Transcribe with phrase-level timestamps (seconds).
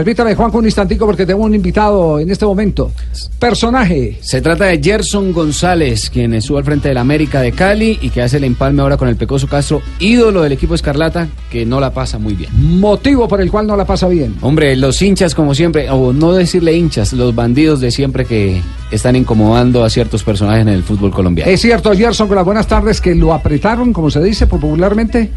[0.00, 2.90] Permítame, Juan, un instantico porque tengo un invitado en este momento.
[3.38, 4.16] Personaje.
[4.22, 8.22] Se trata de Gerson González, quien estuvo al frente del América de Cali y que
[8.22, 11.92] hace el empalme ahora con el Pecoso Castro, ídolo del equipo Escarlata, que no la
[11.92, 12.50] pasa muy bien.
[12.80, 14.36] Motivo por el cual no la pasa bien.
[14.40, 19.16] Hombre, los hinchas, como siempre, o no decirle hinchas, los bandidos de siempre que están
[19.16, 21.50] incomodando a ciertos personajes en el fútbol colombiano.
[21.50, 25.30] Es cierto, Gerson, con las buenas tardes, que lo apretaron, como se dice popularmente.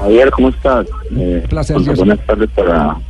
[0.00, 0.86] Javier, ¿cómo estás?
[1.16, 3.00] Eh, placer, pues, buenas tardes para,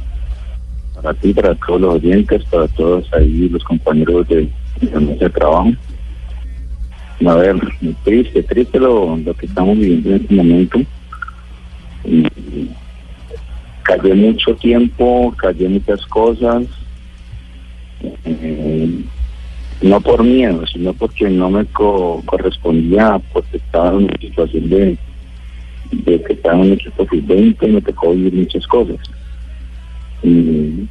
[0.95, 5.71] para ti, para todos los oyentes, para todos ahí los compañeros de, de nuestro trabajo.
[7.27, 7.57] A ver,
[8.03, 10.79] triste, triste lo, lo que estamos viviendo en este momento.
[12.05, 12.71] Y
[13.83, 16.65] callé mucho tiempo, callé muchas cosas,
[18.25, 19.05] eh,
[19.83, 24.99] no por miedo, sino porque no me co- correspondía, porque estaba en una situación de,
[25.91, 28.97] de que estaba en un equipo sub-20 y me tocó vivir muchas cosas.
[30.23, 30.89] Y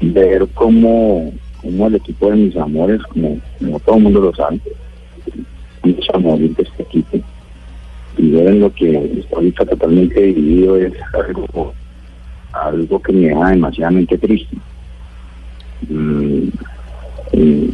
[0.00, 3.40] ver cómo, cómo el equipo de mis amores, como,
[3.84, 4.60] todo el mundo lo sabe,
[5.82, 7.18] mucho amor de este equipo,
[8.18, 11.72] y ver en lo que ahorita totalmente dividido es algo,
[12.52, 14.56] algo que me deja demasiadamente triste.
[15.88, 16.48] Mm,
[17.32, 17.70] y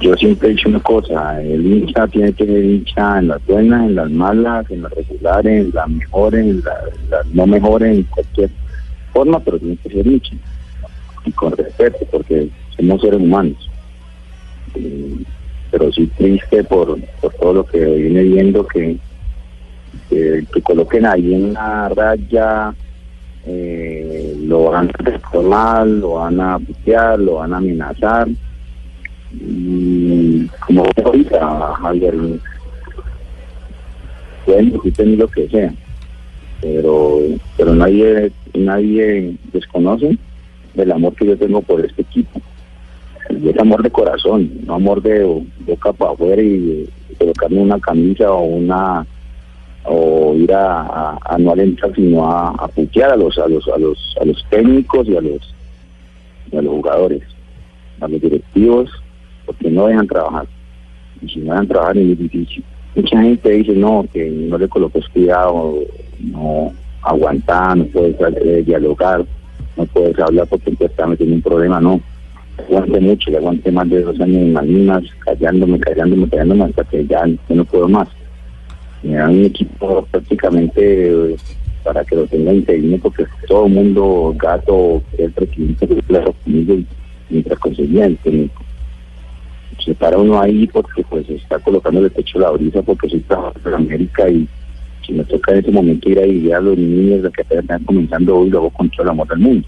[0.00, 3.86] yo siempre he dicho una cosa, el hincha tiene que ser hincha en las buenas,
[3.86, 6.62] en las malas, en las regulares, en las mejores, en
[7.10, 8.50] las, no mejores, en cualquier
[9.12, 10.36] forma, pero tiene que ser hincha.
[11.24, 13.70] Y con respeto, porque somos seres humanos.
[14.74, 15.26] Y-
[15.70, 18.96] pero sí triste por, por todo lo que viene viendo, que,
[20.08, 22.74] que, que coloquen ahí en la raya,
[23.46, 28.28] eh, lo van a reformar, lo van a putear, lo van a amenazar.
[29.32, 32.14] Y como digo ahorita, Javier,
[34.44, 35.72] pueden decirte lo que sea,
[36.60, 37.20] pero
[37.56, 40.18] pero nadie nadie desconoce
[40.74, 42.40] del amor que yo tengo por este equipo.
[43.30, 45.24] Y es amor de corazón, no amor de
[45.60, 46.88] boca para afuera y de
[47.18, 49.06] colocarme una camisa o una
[49.84, 54.16] o ir a no alentar sino a, a putear a los a los a los
[54.20, 55.54] a los técnicos y a los
[56.52, 57.22] y a los jugadores
[58.00, 58.90] a los directivos
[59.50, 60.46] porque no dejan trabajar
[61.20, 64.68] y si no dejan trabajar es muy difícil mucha gente dice no que no le
[64.68, 65.78] coloques cuidado
[66.20, 66.72] no
[67.02, 69.24] aguantar no puedes eh, dialogar
[69.76, 72.00] no puedes hablar porque te está metiendo un problema no
[72.60, 77.06] aguante mucho, le aguante más de dos años en Malvinas, callándome, callándome, callándome hasta que
[77.06, 78.08] ya no puedo más.
[79.02, 81.36] Me dan un equipo prácticamente eh,
[81.82, 86.76] para que lo tenga interino porque todo el mundo, gato, el presidente, claro conmigo
[87.30, 88.62] mientras conseguía el técnico.
[89.84, 93.62] Se para uno ahí porque pues está colocando el techo la brisa porque soy trabajador
[93.62, 94.46] de América y
[95.06, 97.84] si me toca en ese momento ir a vivir a los niños de que están
[97.84, 99.66] comenzando hoy, luego con todo el amor del mundo.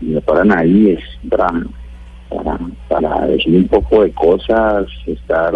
[0.00, 1.48] Y me paran ahí es para,
[2.28, 2.58] para,
[2.88, 5.52] para decir un poco de cosas, estar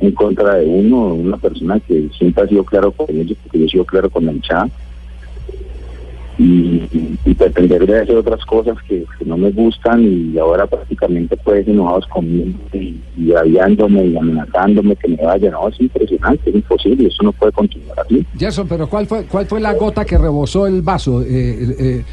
[0.00, 3.64] en contra de uno, una persona que siempre ha sido claro con ellos, porque yo
[3.64, 4.68] he sido claro con la hinchada,
[6.38, 6.82] y,
[7.24, 12.06] y pretender de hacer otras cosas que, no me gustan y ahora prácticamente pues enojados
[12.08, 17.32] conmigo y, y y amenazándome que me vaya, no, es impresionante, es imposible, eso no
[17.32, 18.26] puede continuar así.
[18.36, 21.22] Gerson, pero ¿cuál fue, cuál fue la gota que rebosó el vaso?
[21.22, 22.04] Eh, eh, eh,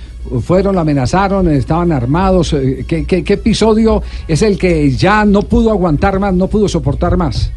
[0.42, 2.54] ¿Fueron, lo amenazaron, estaban armados?
[2.54, 6.68] Eh, ¿qué, qué, qué episodio es el que ya no pudo aguantar más, no pudo
[6.68, 7.52] soportar más?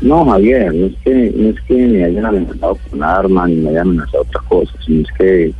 [0.00, 3.70] No, Javier, no es que, no es que me hayan amenazado con armas ni me
[3.70, 5.52] hayan amenazado otra cosa, sino es que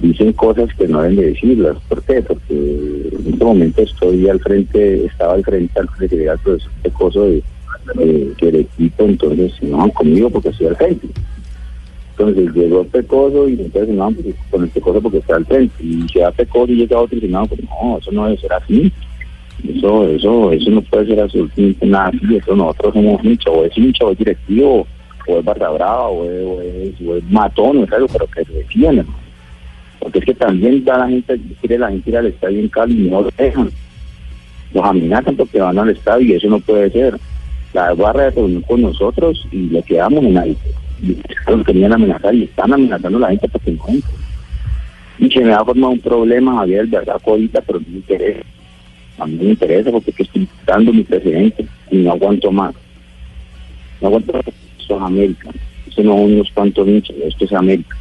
[0.00, 1.76] dicen cosas que no deben de decirlas.
[1.88, 2.20] ¿Por qué?
[2.22, 6.90] Porque en este momento estoy al frente, estaba al frente al frente de todo este
[6.90, 7.42] coso de,
[7.94, 11.06] de- del equipo, entonces se enojan conmigo porque estoy al frente.
[12.10, 15.74] Entonces llegó Pecoso y entonces se con el Pecoso porque está al frente.
[15.82, 18.52] Y va Pecoso y llega otro y se enojan, pues no, eso no debe ser
[18.52, 18.92] así.
[19.68, 22.36] Eso, eso, eso no puede ser absolutamente nada así.
[22.36, 24.86] Eso nosotros somos hincha, o es hincha, o es directivo,
[25.26, 29.06] o es barra brava, o es, matón, o es algo, pero que se defienden.
[30.00, 33.06] Porque es que también da la gente, quiere la gente ir al estadio en Cali
[33.06, 33.70] y no lo dejan.
[34.74, 37.16] Los amenazan porque van al estadio y eso no puede ser.
[37.72, 40.56] La barra de reunión con nosotros y le quedamos en ahí.
[41.02, 41.16] Y
[41.48, 44.22] los querían amenazar y están amenazando a la gente porque no entran.
[45.18, 47.96] Y se me va a formar un problema, Javier, de verdad, ahorita, pero no me
[47.98, 48.40] interesa.
[49.22, 52.74] A mí me interesa porque es que estoy dando mi precedente y no aguanto más.
[54.00, 54.42] No aguanto más.
[54.80, 55.50] Esto es América.
[55.86, 57.96] Esto no son unos cuantos hinchas, esto es América.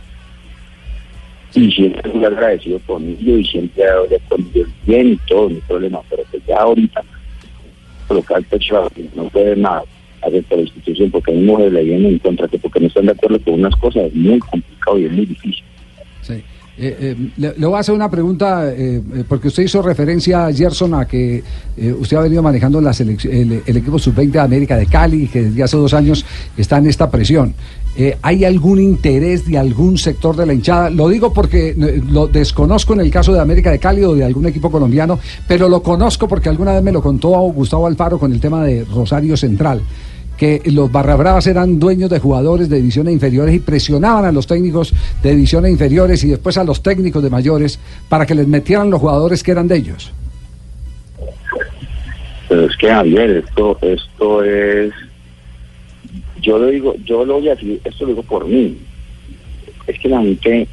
[1.53, 5.61] Y siempre estoy agradecido con ellos y siempre hablé con ellos bien y todo, hay
[5.67, 6.01] problema.
[6.09, 7.03] Pero que ya ahorita
[8.07, 9.83] colocar el techo no puede nada
[10.23, 13.05] hacer por la institución porque mí me le viene en contra, que porque no están
[13.05, 15.63] de acuerdo con unas cosas es muy complicado y es muy difícil.
[16.21, 16.43] Sí.
[16.77, 21.05] Eh, eh, le, voy a hacer una pregunta, eh, porque usted hizo referencia, Gerson, a
[21.05, 21.43] que
[21.99, 22.87] usted ha venido manejando el,
[23.65, 26.25] el, equipo sub-20 de América de Cali, que desde hace dos años
[26.57, 27.53] está en esta presión.
[28.21, 30.89] ¿Hay algún interés de algún sector de la hinchada?
[30.89, 31.75] Lo digo porque
[32.09, 35.67] lo desconozco en el caso de América de Cali o de algún equipo colombiano, pero
[35.67, 39.35] lo conozco porque alguna vez me lo contó Gustavo Alfaro con el tema de Rosario
[39.35, 39.81] Central
[40.41, 44.91] que los barrabravas eran dueños de jugadores de divisiones inferiores y presionaban a los técnicos
[45.21, 47.79] de divisiones inferiores y después a los técnicos de mayores
[48.09, 50.11] para que les metieran los jugadores que eran de ellos.
[52.49, 54.91] Pero es que Javier, esto, esto es,
[56.41, 58.79] yo lo digo, yo lo voy a decir, esto lo digo por mí.
[59.85, 60.67] Es que la gente,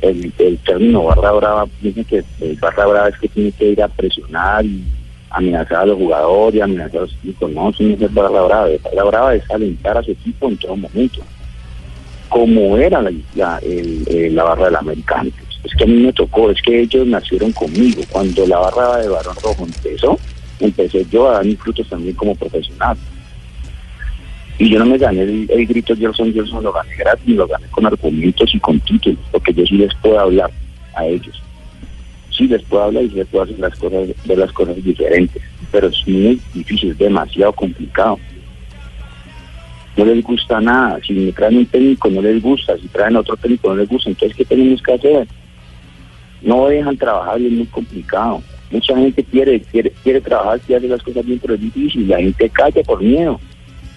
[0.00, 0.32] el,
[0.64, 4.64] término barra brava, dice que el barra brava es que tiene que ir a presionar
[4.64, 4.80] y
[5.30, 7.50] amenazar a los jugadores, amenazar a los equipos.
[7.50, 8.68] No, eso no es barra brava.
[8.94, 11.20] La brava es alentar a su equipo en todo momento.
[12.28, 15.30] Como era la, la, el, la barra del americano.
[15.64, 18.02] Es que a mí me tocó, es que ellos nacieron conmigo.
[18.10, 20.18] Cuando la barra de Barón Rojo empezó,
[20.60, 22.96] empecé yo a dar mis frutos también como profesional.
[24.58, 27.66] Y yo no me gané el, el grito Gerson Gerson, lo gané gratis, lo gané
[27.70, 30.50] con argumentos y con títulos, porque yo sí les puedo hablar
[30.94, 31.40] a ellos
[32.38, 35.42] sí les puedo hablar y les puedo hacer las cosas, de las cosas diferentes,
[35.72, 38.18] pero es muy difícil, demasiado complicado.
[39.96, 43.36] No les gusta nada, si me traen un técnico no les gusta, si traen otro
[43.36, 45.26] técnico no les gusta, entonces ¿qué tenemos que hacer?
[46.40, 48.40] No dejan trabajar y es muy complicado.
[48.70, 52.18] Mucha gente quiere, quiere, quiere trabajar, quiere hacer las cosas bien, pero es difícil, la
[52.18, 53.40] gente calla por miedo,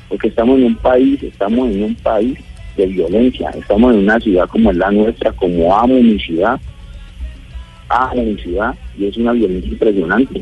[0.10, 2.40] porque estamos en un país, estamos en un país
[2.76, 6.60] de violencia, estamos en una ciudad como es la nuestra, como amo mi ciudad,
[7.92, 10.42] a la ciudad y es una violencia impresionante.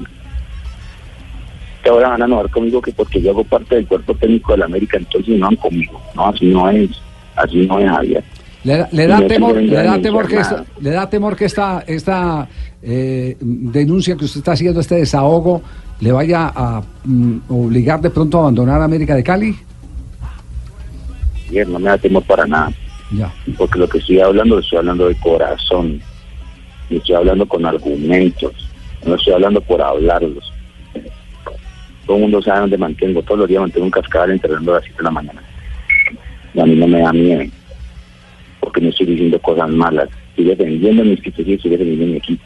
[1.83, 4.59] Que ahora van a enojar conmigo que porque yo hago parte del cuerpo técnico de
[4.59, 6.01] la América, entonces no van conmigo.
[6.15, 6.89] No, así no es,
[7.35, 8.23] así no es Javier.
[8.63, 12.49] Le, da, temor, le da temor que esta, le da temor que esta, esta
[12.83, 15.61] eh, denuncia que usted está haciendo, este desahogo,
[16.01, 19.55] le vaya a mm, obligar de pronto a abandonar América de Cali.
[21.49, 22.71] Bien, no me da temor para nada.
[23.11, 23.33] Ya.
[23.57, 26.01] Porque lo que estoy hablando, estoy hablando de corazón
[26.89, 28.53] y estoy hablando con argumentos,
[29.05, 30.53] no estoy hablando por hablarlos.
[32.05, 34.83] Todo el mundo sabe dónde mantengo, todos los días mantengo un cascabel entrenando a las
[34.83, 35.43] 7 de la mañana.
[36.53, 37.43] Y a mí no me da miedo,
[38.59, 42.43] porque no estoy diciendo cosas malas, estoy defendiendo mi institución, estoy defendiendo mi equipo.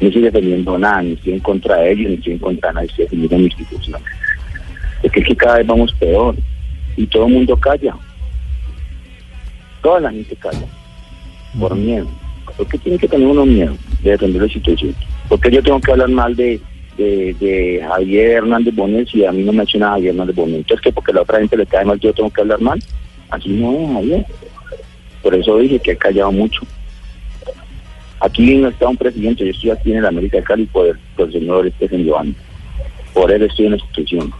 [0.00, 2.74] No estoy defendiendo nada, ni estoy en contra de ellos, ni estoy en contra de
[2.74, 4.00] nadie, estoy defendiendo mi institución.
[5.02, 6.34] Es que, es que cada vez vamos peor
[6.96, 7.94] y todo el mundo calla.
[9.82, 10.66] Toda la gente calla
[11.58, 12.08] por miedo.
[12.56, 14.94] ¿Por qué tiene que tener uno miedo de defender la situación?
[15.28, 16.60] Porque yo tengo que hablar mal de,
[16.96, 20.56] de, Javier Hernández Bonet si a mí no me nada Javier Hernández Bonet?
[20.58, 22.78] Entonces, que porque la otra gente le cae mal, yo tengo que hablar mal.
[23.30, 24.24] Así no Javier.
[25.22, 26.62] Por eso dije que he callado mucho.
[28.20, 31.32] Aquí no está un presidente, yo estoy aquí en el América de Cali por el,
[31.32, 32.34] señor Estefan Giovanni.
[33.12, 34.32] Por él estoy en la institución.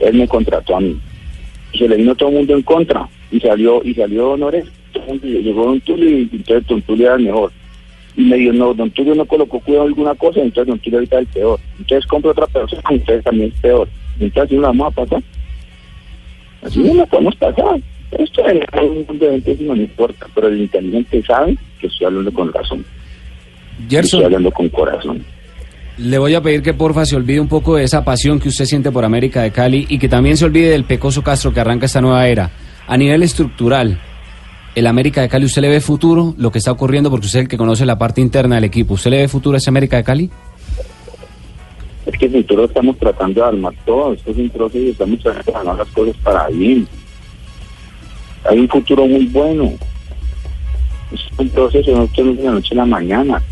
[0.00, 0.98] Él me contrató a mí.
[1.76, 3.08] Se le vino todo el mundo en contra.
[3.30, 4.36] Y salió, y salió
[4.94, 7.52] Honores llegó Don Tulio y entonces Don Tulio era el mejor.
[8.16, 11.16] Y me dijo, no, Don Tulio no colocó cuidado alguna cosa, entonces Don Tulio ahorita
[11.16, 11.60] es el peor.
[11.78, 13.88] Entonces compro otra persona, entonces también es peor.
[14.18, 15.22] Entonces no la vamos a pasar.
[16.62, 17.80] Así no la podemos pasar.
[18.10, 22.06] Esto es un mundo de gente no me importa, pero el inteligente sabe que estoy
[22.06, 22.84] hablando con razón.
[23.90, 25.24] Estoy hablando con corazón.
[25.98, 28.64] Le voy a pedir que porfa se olvide un poco de esa pasión que usted
[28.64, 31.86] siente por América de Cali y que también se olvide del Pecoso Castro que arranca
[31.86, 32.50] esta nueva era.
[32.86, 34.00] A nivel estructural,
[34.78, 37.10] el América de Cali, ¿usted le ve futuro lo que está ocurriendo?
[37.10, 38.94] Porque usted es el que conoce la parte interna del equipo.
[38.94, 40.30] ¿Usted le ve futuro a ese América de Cali?
[42.06, 44.12] Es que el futuro estamos tratando de armar todo.
[44.12, 46.86] Esto es un proceso y estamos tratando de armar las cosas para bien.
[48.44, 49.72] Hay un futuro muy bueno.
[51.12, 53.42] Es un proceso, no es de la noche a la mañana.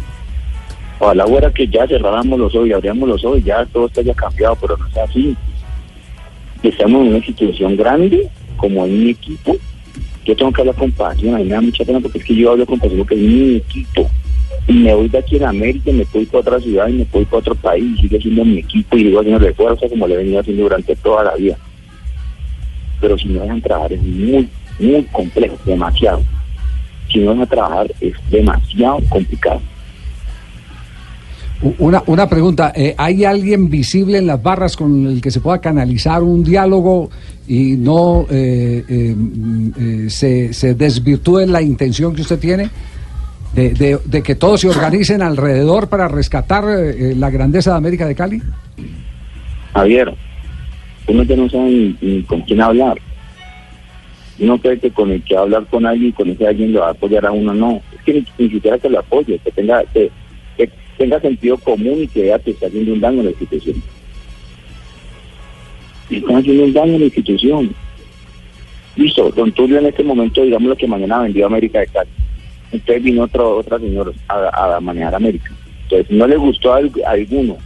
[1.01, 4.01] Ojalá fuera que ya cerráramos los ojos y abríamos los ojos y ya todo está
[4.01, 5.37] ya cambiado, pero no es así.
[6.63, 9.57] Estamos en una situación grande, como en mi equipo,
[10.27, 12.35] yo tengo que hablar con pasión, a mí me da mucha pena porque es que
[12.35, 14.11] yo hablo con pasión porque es mi equipo.
[14.67, 17.25] Y me voy de aquí en América, me voy para otra ciudad y me voy
[17.25, 20.19] para otro país, y sigue siendo mi equipo y digo haciendo fuerza como le he
[20.19, 21.57] venido haciendo durante toda la vida.
[23.01, 24.49] Pero si no dejan trabajar es muy,
[24.81, 26.23] muy complejo, demasiado.
[27.09, 29.61] Si no dejan trabajar es demasiado complicado.
[31.79, 35.59] Una, una pregunta, eh, ¿hay alguien visible en las barras con el que se pueda
[35.59, 37.09] canalizar un diálogo
[37.49, 42.71] y no eh, eh, se, se desvirtúe la intención que usted tiene?
[43.55, 48.43] De, de, que todos se organicen alrededor para rescatar la grandeza de América de Cali?
[49.73, 50.15] Javier,
[51.07, 52.99] uno ya no sabe ni, con quién hablar.
[54.39, 56.91] Uno cree que con el que hablar con alguien, con ese alguien lo va a
[56.91, 57.81] apoyar a uno, no.
[57.95, 60.11] Es que ni, siquiera que lo apoye, que tenga, que,
[60.97, 63.83] tenga sentido común y que vea que está haciendo un daño a la institución.
[66.09, 67.75] Y están haciendo un daño a la institución.
[68.97, 72.11] Listo, don Tulio en este momento, digamos lo que mañana vendió América de Cali.
[72.73, 75.53] Entonces vino otro, otra señora a, manejar América.
[75.83, 77.57] Entonces, no le gustó a, alguno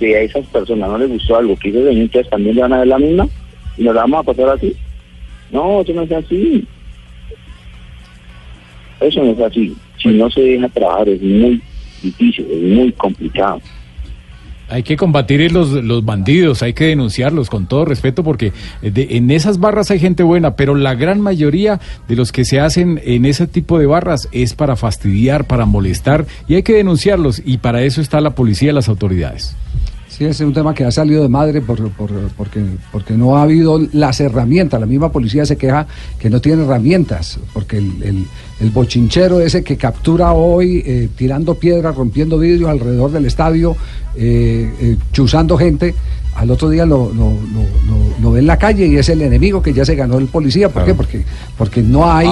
[0.00, 2.88] de esas personas, no le gustó algo que hizo entonces también le van a ver
[2.88, 3.28] la misma
[3.76, 4.74] y nos la vamos a pasar así.
[5.52, 6.66] No, eso no es así.
[9.00, 9.76] Eso no es así.
[10.02, 11.60] Si no se deja trabajar es muy
[12.02, 13.60] difícil, es muy complicado.
[14.70, 18.52] Hay que combatir los, los bandidos, hay que denunciarlos con todo respeto porque
[18.82, 23.00] en esas barras hay gente buena, pero la gran mayoría de los que se hacen
[23.02, 27.58] en ese tipo de barras es para fastidiar, para molestar y hay que denunciarlos y
[27.58, 29.56] para eso está la policía y las autoridades.
[30.18, 32.60] Sí, es un tema que ha salido de madre por, porque,
[32.90, 34.80] porque no ha habido las herramientas.
[34.80, 35.86] La misma policía se queja
[36.18, 38.26] que no tiene herramientas, porque el,
[38.58, 43.76] el, bochinchero ese que captura hoy eh, tirando piedras, rompiendo vidrios alrededor del estadio,
[44.16, 45.94] eh, eh, chuzando gente,
[46.38, 47.10] al otro día lo,
[48.20, 50.68] lo, ve en la calle y es el enemigo que ya se ganó el policía.
[50.68, 50.94] ¿Por qué?
[50.94, 51.24] Porque,
[51.56, 52.28] porque no hay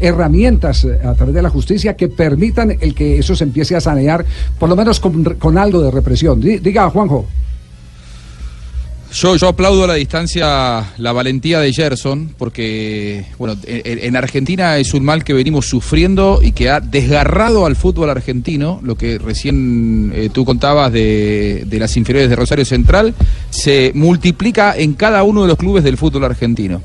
[0.00, 3.80] herramientas eh, a través de la justicia que permitan el que eso se empiece a
[3.80, 4.26] sanear,
[4.58, 6.40] por lo menos con, con algo de represión.
[6.40, 7.26] Diga, Juanjo.
[9.20, 14.94] Yo, yo aplaudo a la distancia la valentía de Gerson, porque bueno, en, Argentina es
[14.94, 20.12] un mal que venimos sufriendo y que ha desgarrado al fútbol argentino, lo que recién
[20.14, 23.12] eh, tú contabas de, de, las inferiores de Rosario Central,
[23.50, 26.80] se multiplica en cada uno de los clubes del fútbol argentino.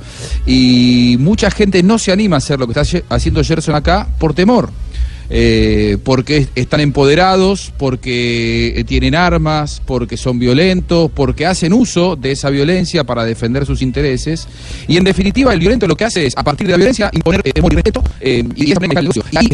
[0.47, 4.33] Y mucha gente no se anima a hacer lo que está haciendo Gerson acá por
[4.33, 4.71] temor
[5.29, 12.31] eh, porque están empoderados, porque eh, tienen armas, porque son violentos, porque hacen uso de
[12.31, 14.47] esa violencia para defender sus intereses.
[14.87, 17.41] Y en definitiva, el violento lo que hace es, a partir de la violencia, imponer
[17.43, 19.23] eh, temor y respeto eh, y esa el negocio.
[19.31, 19.53] Y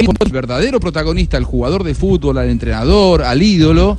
[0.00, 3.98] el verdadero protagonista, el jugador de fútbol, al entrenador, al ídolo,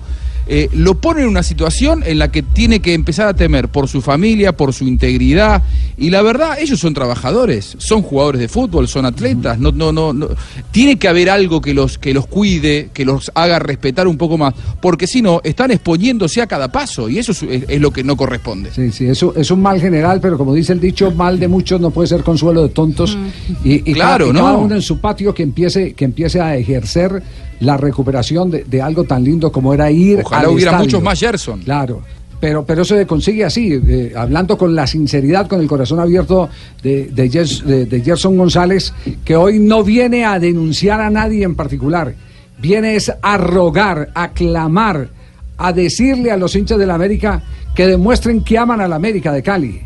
[0.51, 3.87] eh, lo pone en una situación en la que tiene que empezar a temer por
[3.87, 5.61] su familia, por su integridad.
[5.95, 9.59] Y la verdad, ellos son trabajadores, son jugadores de fútbol, son atletas.
[9.59, 10.29] No, no, no,
[10.71, 14.39] Tiene que haber algo que los, que los cuide, que los haga respetar un poco
[14.39, 18.17] más, porque si no, están exponiéndose a cada paso y eso es, lo que no
[18.17, 18.71] corresponde.
[18.73, 21.79] Sí, sí, eso es un mal general, pero como dice el dicho, mal de muchos
[21.79, 23.15] no puede ser consuelo de tontos.
[23.63, 24.59] Y, claro, cada, ¿no?
[24.61, 27.21] uno en su patio que empiece, que empiece a ejercer
[27.59, 31.61] la recuperación de, algo tan lindo como era ir Ojalá hubiera muchos más Gerson.
[31.61, 32.01] Claro.
[32.39, 36.47] Pero, pero eso se consigue así, eh, hablando con la sinceridad, con el corazón abierto
[36.81, 38.93] de, de, Gerson González,
[39.25, 42.15] que hoy no viene a denunciar a nadie en particular,
[42.57, 45.09] viene es a rogar, a clamar,
[45.57, 47.43] a decirle a los hinchas de la América
[47.75, 49.81] que demuestren que aman a la América de Cali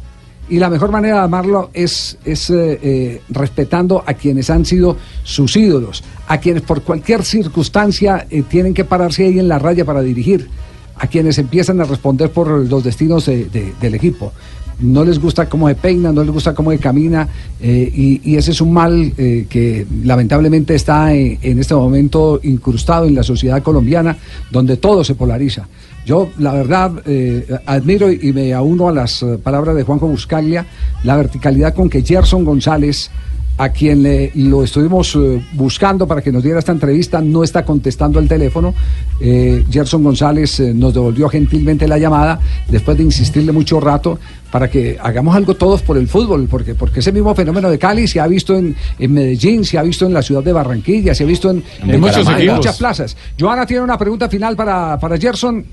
[0.49, 4.97] y la mejor manera de amarlo es, es eh, eh, respetando a quienes han sido
[5.23, 9.85] sus ídolos, a quienes por cualquier circunstancia eh, tienen que pararse ahí en la raya
[9.85, 10.49] para dirigir,
[10.97, 14.31] a quienes empiezan a responder por los destinos del equipo.
[14.79, 17.27] No les gusta cómo se peina, no les gusta cómo se camina,
[17.61, 23.23] y, y, ese es un mal que lamentablemente está en este momento incrustado en la
[23.23, 24.17] sociedad colombiana,
[24.49, 25.67] donde todo se polariza.
[26.05, 30.65] Yo, la verdad, eh, admiro y me auno a las eh, palabras de Juanjo Buscaglia,
[31.03, 33.09] la verticalidad con que Gerson González,
[33.57, 37.65] a quien le, lo estuvimos eh, buscando para que nos diera esta entrevista, no está
[37.65, 38.73] contestando el teléfono.
[39.19, 44.19] Gerson González nos devolvió gentilmente la llamada después de insistirle mucho rato
[44.53, 48.07] para que hagamos algo todos por el fútbol, porque, porque ese mismo fenómeno de Cali
[48.07, 51.25] se ha visto en, Medellín, se ha visto en la ciudad de Barranquilla, se ha
[51.25, 51.63] visto en,
[51.99, 53.17] muchas plazas.
[53.39, 55.65] Joana tiene una pregunta final para, para Gerson.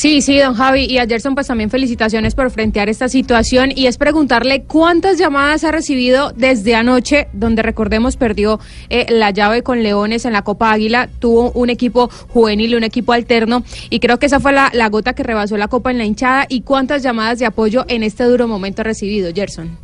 [0.00, 0.84] Sí, sí, don Javi.
[0.84, 3.70] Y a Gerson, pues también felicitaciones por frentear esta situación.
[3.74, 9.64] Y es preguntarle cuántas llamadas ha recibido desde anoche, donde recordemos perdió eh, la llave
[9.64, 11.08] con Leones en la Copa Águila.
[11.18, 13.64] Tuvo un equipo juvenil, un equipo alterno.
[13.90, 16.46] Y creo que esa fue la, gota que rebasó la Copa en la hinchada.
[16.48, 19.78] ¿Y cuántas llamadas de apoyo en este duro momento ha recibido, Gerson?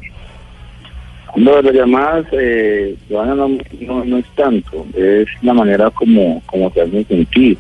[1.35, 7.59] No, las llamadas, eh, no, no, es tanto, es la manera como, como hacen sentir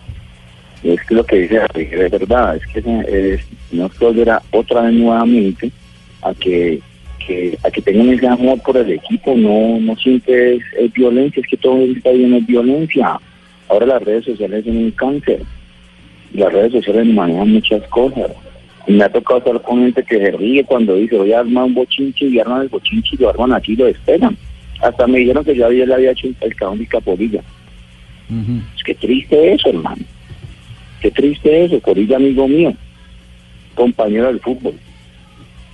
[0.85, 3.41] es que lo que dice es verdad, es que
[3.73, 5.71] no volverá otra vez nuevamente
[6.21, 6.81] a que,
[7.63, 11.57] a que tengan ese amor por el equipo, no, no siempre es, violencia, es que
[11.57, 13.19] todo está bien es violencia.
[13.69, 15.41] Ahora las redes sociales son un cáncer,
[16.35, 18.31] las redes sociales manejan muchas cosas.
[18.87, 21.65] Y me ha tocado estar con gente que se ríe cuando dice voy a armar
[21.65, 24.37] un bochinche y arman el bochinche y lo arman aquí y lo esperan.
[24.83, 27.43] Hasta me dijeron que yo había, le había hecho el cajón de capolilla.
[28.77, 30.05] Es que triste eso, hermano.
[31.05, 32.73] Qué triste eso, Corilla, amigo mío.
[33.75, 34.73] compañero del fútbol.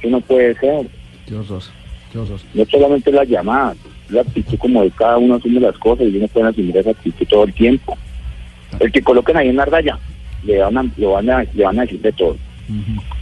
[0.00, 0.88] Eso no puede ser.
[1.24, 1.62] Qué horror,
[2.10, 2.40] qué horror.
[2.52, 3.76] No solamente las llamadas,
[4.08, 7.24] la actitud como de cada uno asume las cosas y no pueden asumir esa actitud
[7.28, 7.96] todo el tiempo.
[8.80, 10.00] El que coloquen ahí en la raya,
[10.42, 12.36] le van a, le van a, le van a decir de todo.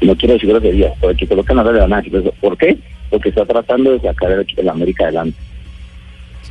[0.00, 2.16] No quiero decir groserías, pero el que coloquen en la raya le van a decir
[2.16, 2.32] eso.
[2.40, 2.78] ¿Por qué?
[3.10, 5.36] Porque está tratando de sacar el, el América adelante.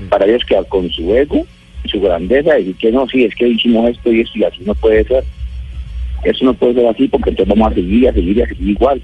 [0.10, 1.48] Para ellos quedar con su ego,
[1.86, 4.76] su grandeza, decir que no, sí, es que hicimos esto y esto y así no
[4.76, 5.24] puede ser.
[6.24, 9.02] Eso no puede ser así porque entonces vamos a seguir a seguir a seguir igual.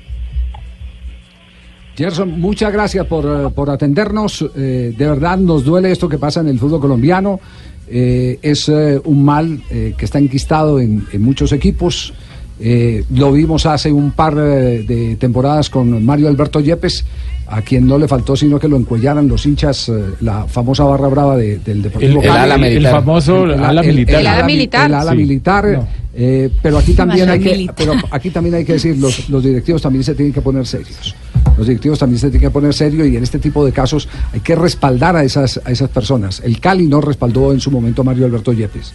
[1.96, 4.44] Gerson, muchas gracias por, eh, por atendernos.
[4.56, 7.40] Eh, de verdad nos duele esto que pasa en el fútbol colombiano.
[7.88, 12.14] Eh, es un mal que está enquistado en, en muchos equipos.
[12.60, 17.04] Eh, lo vimos hace un par eh, de temporadas con Mario Alberto Yepes,
[17.48, 21.08] a quien no le faltó sino que lo encuellaran los hinchas, eh, la famosa barra
[21.08, 22.40] brava de- del El, Deportivo el Cali.
[22.40, 22.92] ala- el militar.
[22.94, 24.20] famoso El- ala el- militar.
[24.22, 24.86] El ala mi- militar.
[24.88, 25.18] el ala Sí.
[25.18, 25.88] militar, No.
[26.16, 29.82] eh, pero aquí también hay que, pero aquí también hay que decir, los, los directivos
[29.82, 31.16] también se tienen que poner serios.
[31.58, 34.40] Los directivos también se tienen que poner serios y en este tipo de casos hay
[34.40, 36.40] que respaldar a esas, a esas personas.
[36.46, 38.94] El Cali no respaldó en su momento a Mario Alberto Yepes.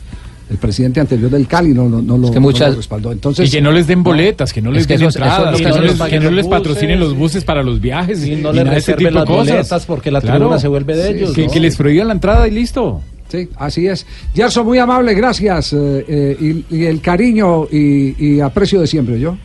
[0.50, 3.12] El presidente anterior del Cali no, no, no lo, Es que muchas- lo respaldó.
[3.12, 5.64] Entonces, y que no les den boletas, que no les Es que den entradas, que,
[5.68, 8.26] no les, que no les patrocinen buses, los buses para los viajes.
[8.26, 9.46] Y no y les reserven tipo de las cosas.
[9.54, 11.52] boletas porque la tribuna se vuelve de ellos, Que, ¿no?
[11.52, 13.02] que les prohíban la entrada y listo.
[13.28, 14.06] Sí, así es.
[14.34, 15.74] Gerson, muy amable, gracias.
[15.74, 19.36] eh, eh, y, y el cariño y, y aprecio de siempre, ¿yo?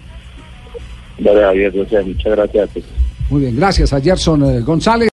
[1.19, 2.69] Dale, Javier, muchas gracias.
[3.29, 5.10] Muy bien, gracias a Gerson eh, González.